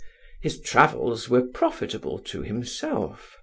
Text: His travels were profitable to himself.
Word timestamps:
His 0.41 0.59
travels 0.59 1.29
were 1.29 1.43
profitable 1.43 2.17
to 2.17 2.41
himself. 2.41 3.37